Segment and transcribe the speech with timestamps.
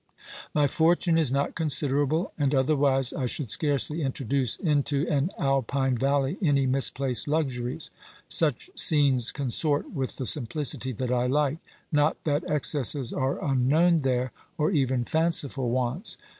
[0.55, 6.37] My fortune is not considerable, and otherwise I should scarcely introduce into an Alpine valley
[6.41, 7.91] any misplaced luxuries;
[8.27, 11.59] such scenes consort with the simplicity that I like,
[11.91, 16.17] not that excesses are unknown there, or even fanciful wants.